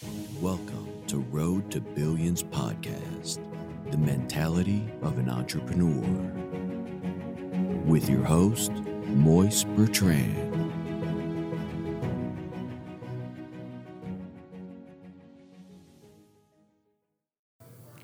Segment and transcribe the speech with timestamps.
[0.00, 3.40] Welcome to Road to Billions podcast,
[3.90, 6.04] the mentality of an entrepreneur.
[7.84, 10.70] With your host, Moise Bertrand.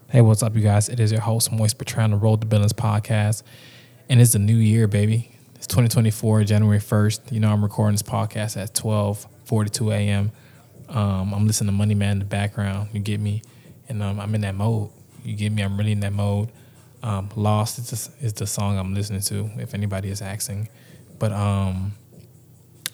[0.08, 0.88] Hey, what's up, you guys?
[0.88, 3.45] It is your host, Moise Bertrand, the Road to Billions podcast.
[4.08, 5.30] And it's a new year, baby.
[5.54, 7.30] It's 2024, January 1st.
[7.30, 10.32] You know, I'm recording this podcast at 12:42 a.m.
[10.95, 12.90] Um, I'm listening to Money Man in the background.
[12.92, 13.43] You get me,
[13.89, 14.90] and um, I'm in that mode.
[15.25, 15.62] You get me.
[15.62, 16.50] I'm really in that mode.
[17.03, 19.50] Um, Lost is the, is the song I'm listening to.
[19.58, 20.68] If anybody is asking,
[21.18, 21.93] but um,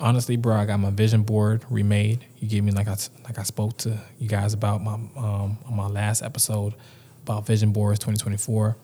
[0.00, 2.24] honestly, bro, I got my vision board remade.
[2.38, 5.76] You get me, like I like I spoke to you guys about my um, on
[5.76, 6.74] my last episode
[7.22, 8.78] about vision boards 2024,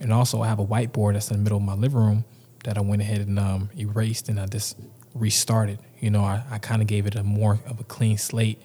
[0.00, 2.24] and also I have a whiteboard that's in the middle of my living room
[2.64, 4.76] that I went ahead and um, erased and I just
[5.18, 5.78] restarted.
[6.00, 8.60] You know, I, I kind of gave it a more of a clean slate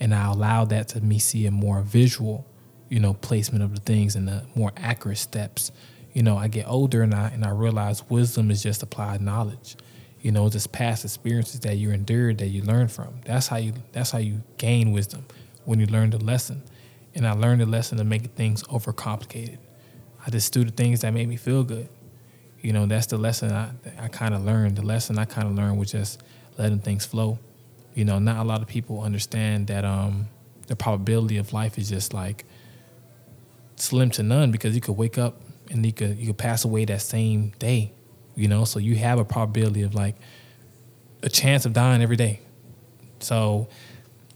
[0.00, 2.46] and I allowed that to me see a more visual,
[2.88, 5.72] you know, placement of the things and the more accurate steps.
[6.12, 9.76] You know, I get older and I and I realize wisdom is just applied knowledge.
[10.20, 13.20] You know, just past experiences that you endured that you learn from.
[13.24, 15.26] That's how you that's how you gain wisdom
[15.64, 16.62] when you learn the lesson.
[17.14, 19.58] And I learned the lesson to make things overcomplicated.
[20.24, 21.88] I just do the things that made me feel good
[22.60, 24.76] you know, that's the lesson I, I kind of learned.
[24.76, 26.22] The lesson I kind of learned was just
[26.56, 27.38] letting things flow.
[27.94, 30.28] You know, not a lot of people understand that um,
[30.66, 32.44] the probability of life is just like
[33.76, 36.84] slim to none because you could wake up and you could you could pass away
[36.86, 37.92] that same day.
[38.34, 40.16] You know, so you have a probability of like
[41.22, 42.40] a chance of dying every day.
[43.20, 43.68] So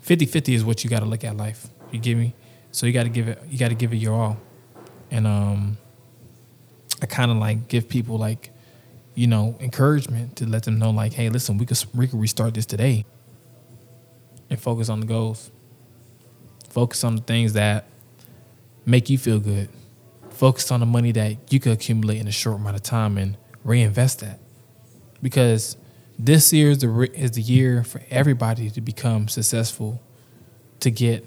[0.05, 1.69] 50-50 is what you got to look at life.
[1.93, 2.35] You give me?
[2.73, 4.39] So you got to give it you got to give it your all.
[5.11, 5.79] And um
[7.03, 8.51] I kind of like give people like,
[9.15, 12.55] you know, encouragement to let them know like, hey, listen, we could we could restart
[12.55, 13.05] this today,
[14.49, 15.51] and focus on the goals.
[16.71, 17.85] Focus on the things that
[18.87, 19.69] make you feel good.
[20.31, 23.37] Focus on the money that you could accumulate in a short amount of time and
[23.65, 24.39] reinvest that,
[25.21, 25.77] because
[26.19, 30.01] this year is the is the year for everybody to become successful,
[30.81, 31.27] to get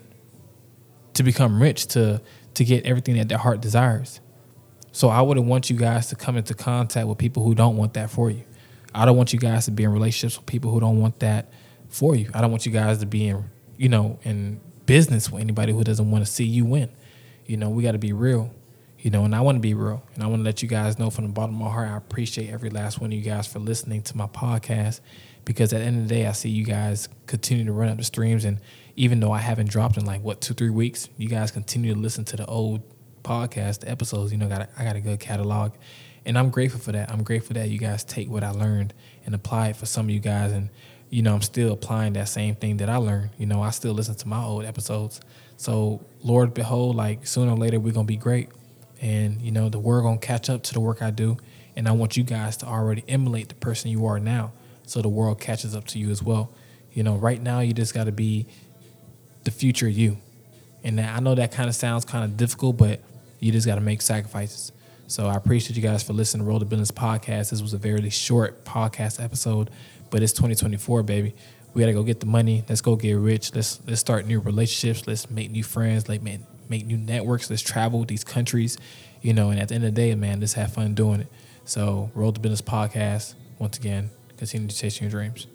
[1.14, 2.22] to become rich, to
[2.56, 4.22] to get everything that their heart desires.
[4.96, 7.96] So I wouldn't want you guys to come into contact with people who don't want
[7.96, 8.46] that for you.
[8.94, 11.52] I don't want you guys to be in relationships with people who don't want that
[11.90, 12.30] for you.
[12.34, 13.44] I don't want you guys to be in,
[13.76, 16.90] you know, in business with anybody who doesn't want to see you win.
[17.46, 18.54] You know, we got to be real.
[18.98, 20.02] You know, and I want to be real.
[20.14, 21.98] And I want to let you guys know from the bottom of my heart, I
[21.98, 25.02] appreciate every last one of you guys for listening to my podcast
[25.44, 27.98] because at the end of the day, I see you guys continue to run up
[27.98, 28.46] the streams.
[28.46, 28.62] And
[28.96, 32.00] even though I haven't dropped in like, what, two, three weeks, you guys continue to
[32.00, 32.82] listen to the old
[33.26, 34.32] podcast episodes.
[34.32, 35.74] You know, got I got a good catalog,
[36.26, 37.12] and I'm grateful for that.
[37.12, 38.94] I'm grateful that you guys take what I learned
[39.26, 40.70] and apply it for some of you guys, and
[41.10, 43.32] you know, I'm still applying that same thing that I learned.
[43.38, 45.20] You know, I still listen to my old episodes.
[45.58, 48.50] So, Lord, behold, like sooner or later we're gonna be great,
[49.02, 51.38] and you know, the world gonna catch up to the work I do,
[51.76, 54.54] and I want you guys to already emulate the person you are now,
[54.84, 56.52] so the world catches up to you as well.
[56.94, 58.48] You know, right now you just got to be
[59.44, 60.18] the future you.
[60.84, 63.02] And I know that kind of sounds kind of difficult, but
[63.46, 64.72] you just got to make sacrifices.
[65.06, 67.52] So I appreciate you guys for listening to Road to Billions podcast.
[67.52, 69.70] This was a very short podcast episode,
[70.10, 71.36] but it's 2024, baby.
[71.76, 72.64] We got to go get the money.
[72.68, 73.54] Let's go get rich.
[73.54, 75.06] Let's let's start new relationships.
[75.06, 76.10] Let's make new friends.
[76.10, 77.52] Like man, make new networks.
[77.52, 78.80] Let's travel these countries.
[79.22, 81.28] You know, and at the end of the day, man, let's have fun doing it.
[81.66, 83.36] So, Road to Billions podcast.
[83.60, 85.46] Once again, continue to chase your dreams.